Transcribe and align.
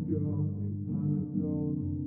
girl 0.09 0.50
named 0.57 0.88
Hannah 0.89 1.39
Doll. 1.39 1.99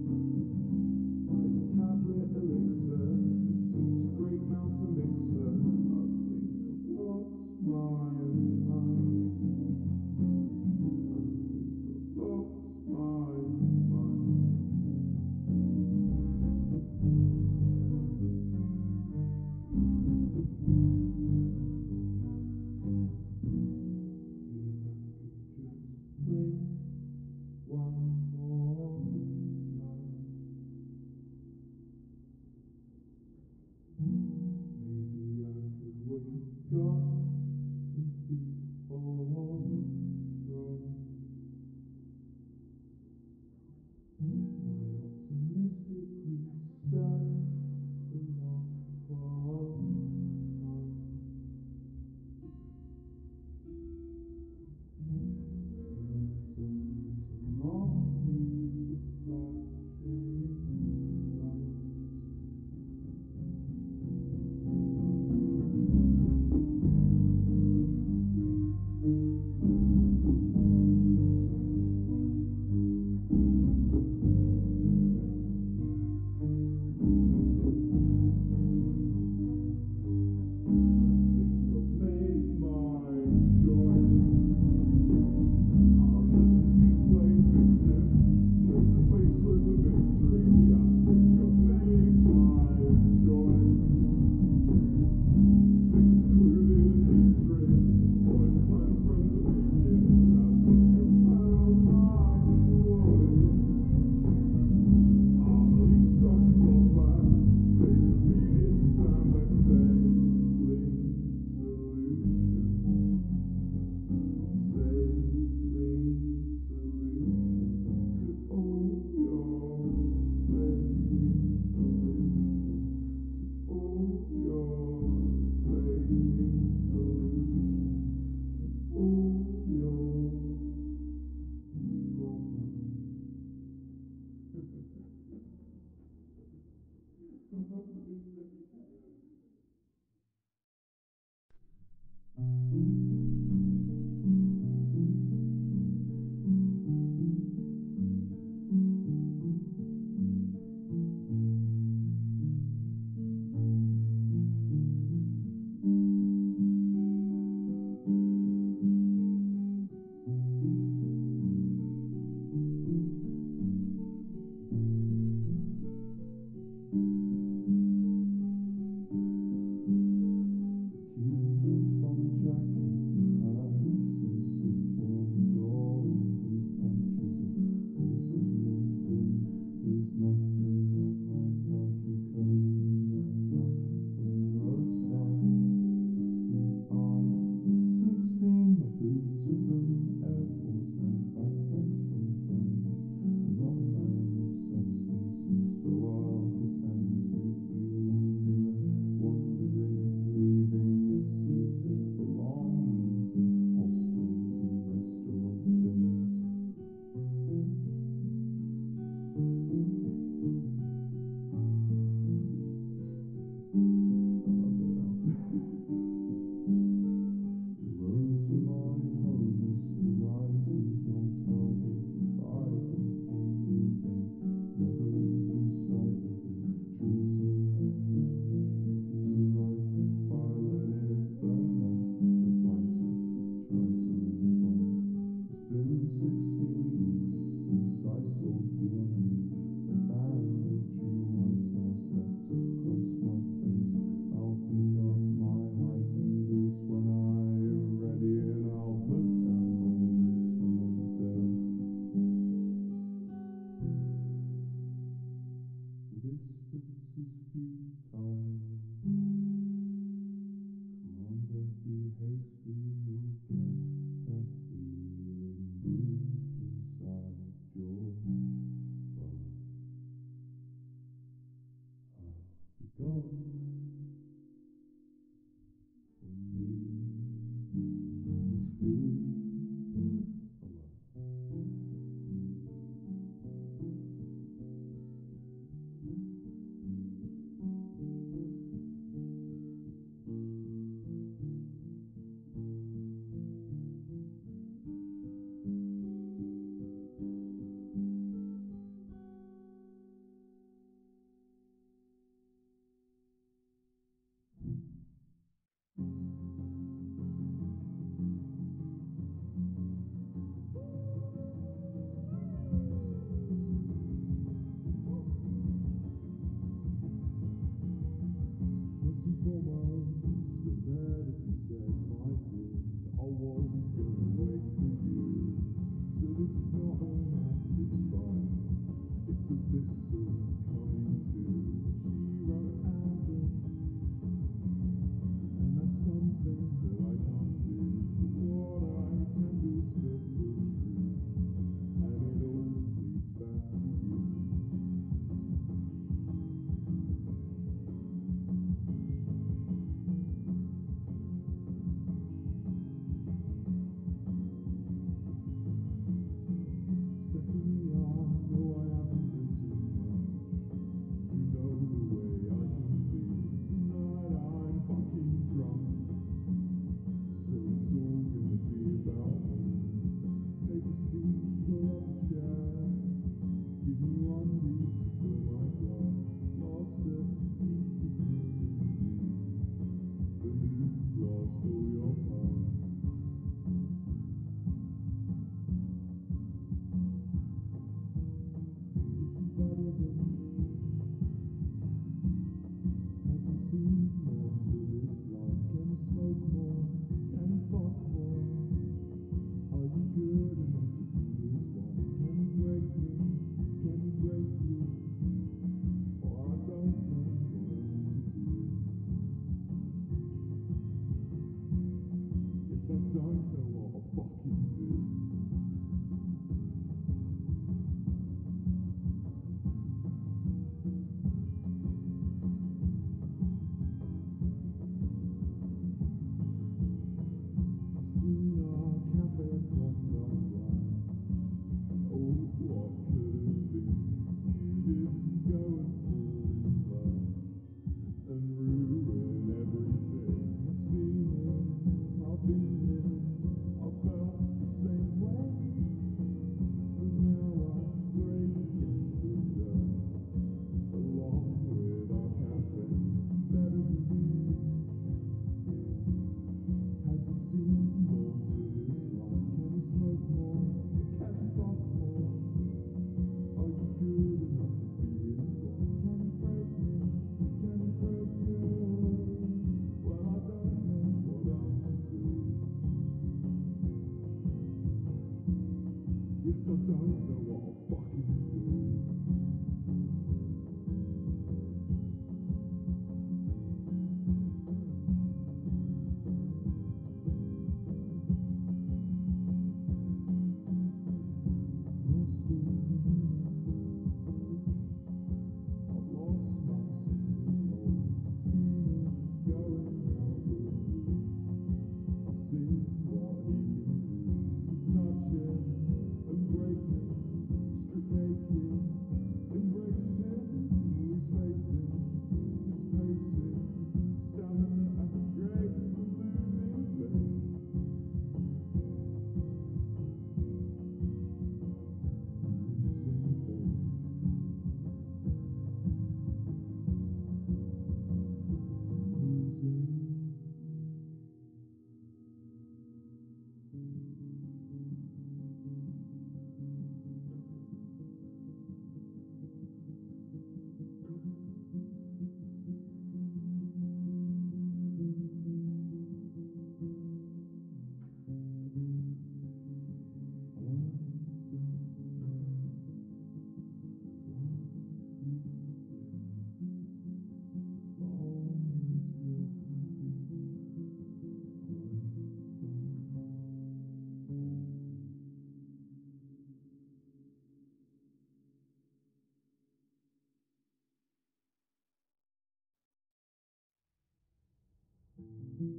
thank 575.59 575.73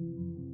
you 0.00 0.51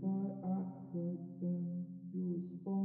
by 0.00 0.30
them, 1.40 1.88
you 2.12 2.32
respond. 2.34 2.81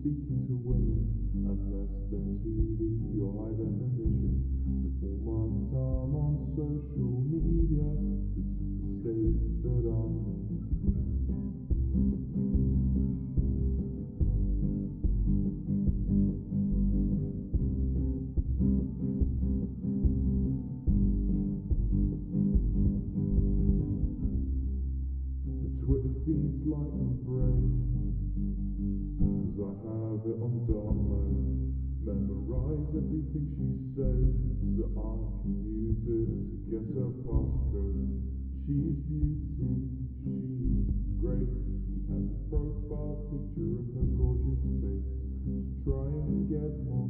speaking 0.00 0.46
to 0.46 0.54
women 0.54 1.02
and 1.42 1.58
less 1.74 1.90
than 2.10 2.38
to 2.38 2.54
the 3.18 3.26
high 3.34 3.50
definition. 3.58 4.94
Spend 4.98 5.26
all 5.26 5.50
my 5.50 5.62
time 5.74 6.14
on 6.14 6.38
social 6.54 7.18
media. 7.26 8.07
To 36.04 36.58
get 36.70 36.84
her 36.94 37.10
posture. 37.26 37.92
She's 38.64 38.96
beauty, 39.08 39.74
she's 40.22 40.86
great. 41.20 41.48
She 41.84 42.00
has 42.08 42.24
a 42.30 42.38
profile 42.48 43.18
picture 43.28 43.76
of 43.76 43.86
her 43.92 44.06
gorgeous 44.16 44.62
face 44.80 45.04
to 45.44 45.64
try 45.84 46.06
and 46.08 46.48
get 46.48 46.72
more. 46.84 47.07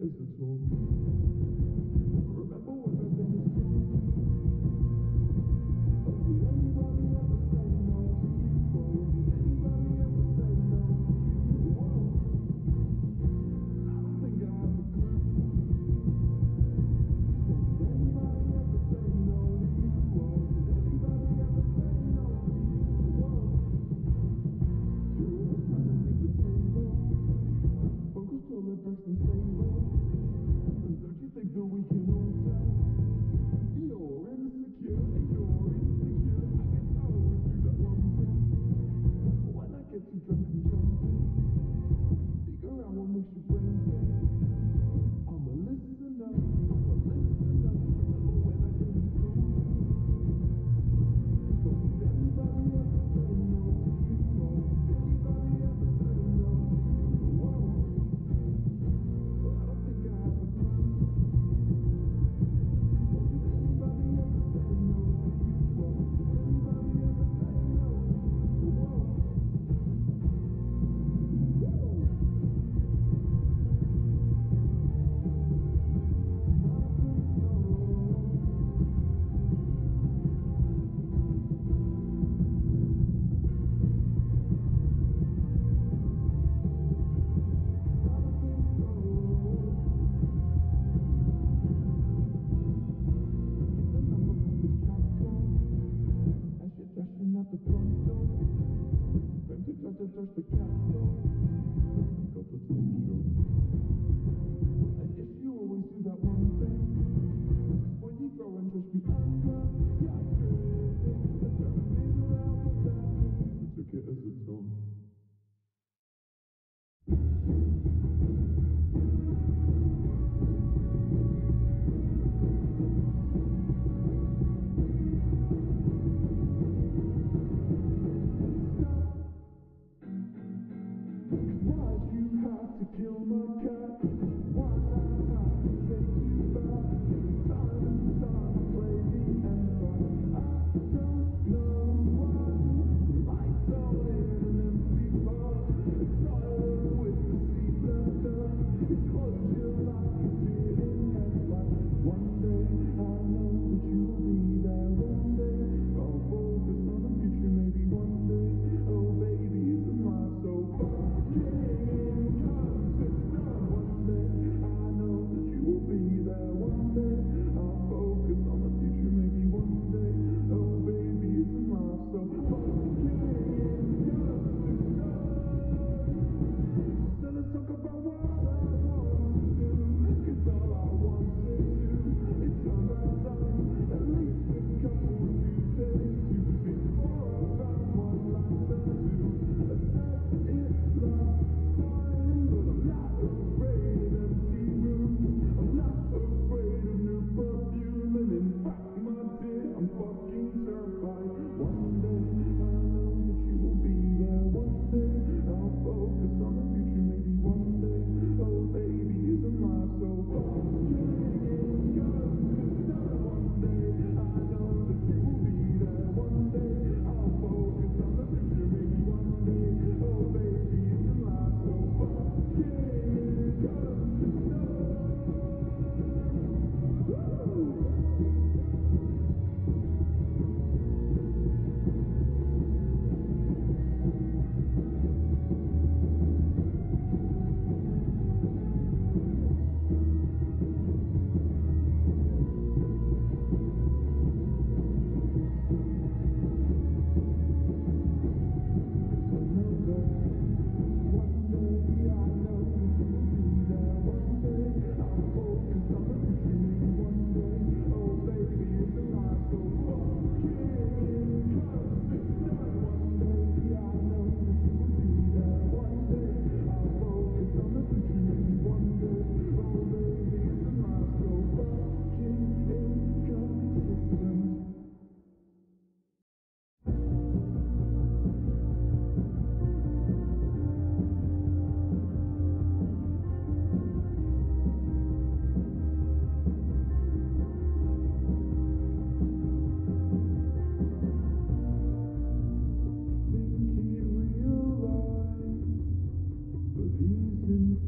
I 0.00 0.06
took 0.06 0.12
it 0.38 1.57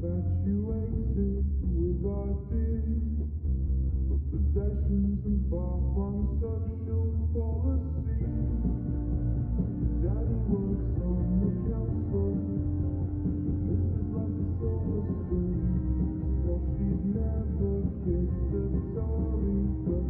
that 0.00 0.24
you 0.46 0.72
exit 0.72 1.44
with 1.76 2.00
ideas 2.08 3.20
of 4.08 4.20
possessions 4.32 5.20
and 5.28 5.40
far-flung 5.50 6.40
social 6.40 7.12
policies. 7.36 8.24
Daddy 10.00 10.40
works 10.48 10.96
on 11.04 11.20
the 11.44 11.52
council, 11.68 12.32
Mrs. 13.68 14.08
loves 14.16 14.40
a 14.40 14.48
silver 14.56 15.04
spoon, 15.20 15.52
Well, 16.48 16.64
she 16.80 16.88
never 17.12 17.74
gets 18.08 18.38
the 18.48 18.64
Tory, 18.96 19.60
but 19.84 20.04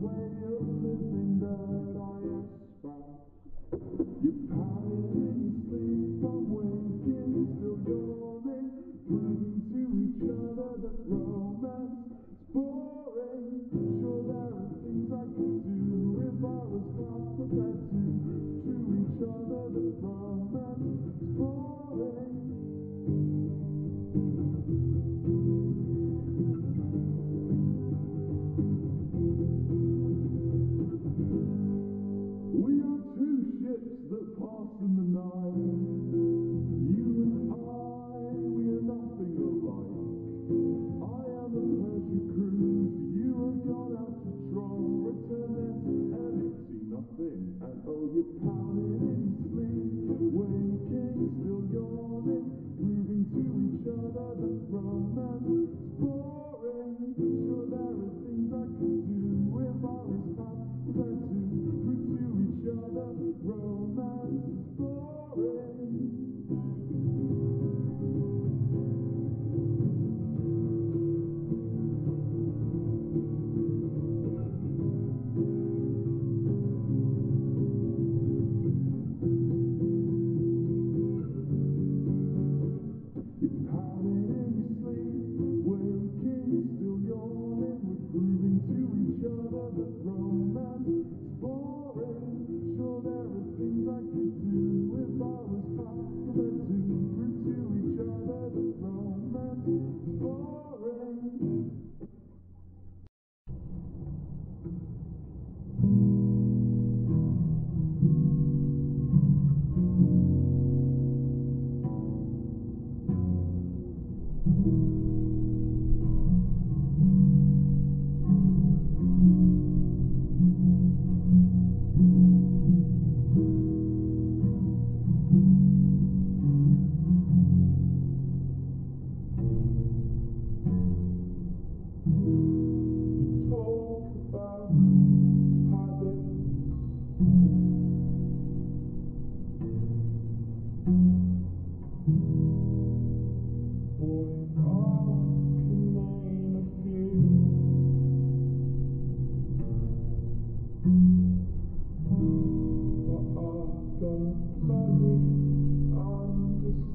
way 0.00 0.59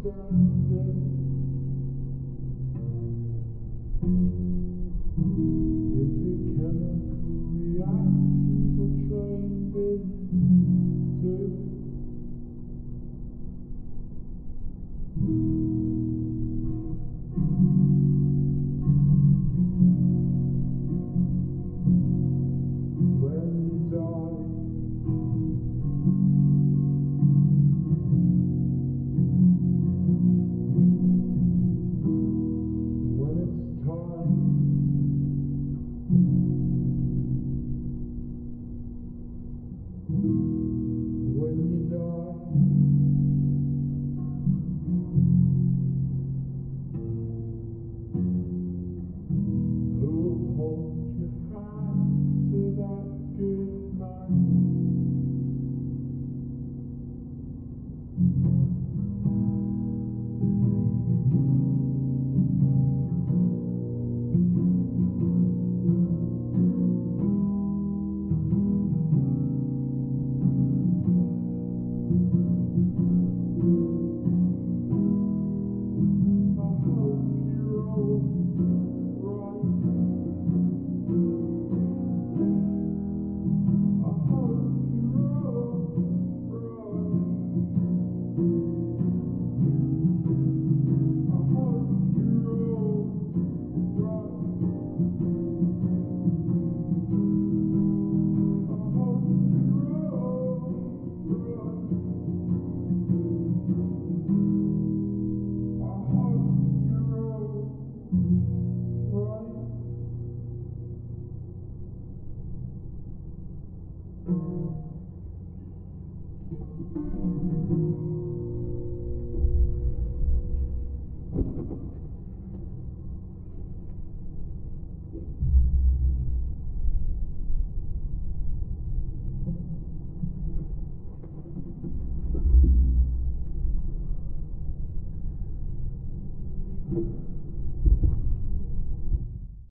understand 0.08 1.15